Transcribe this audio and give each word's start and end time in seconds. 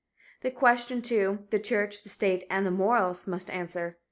This 0.41 0.55
question, 0.55 1.03
too, 1.03 1.43
the 1.51 1.59
church, 1.59 2.01
the 2.01 2.09
state 2.09 2.47
and 2.49 2.65
the 2.65 2.71
moralist 2.71 3.27
must 3.27 3.51
answer. 3.51 3.97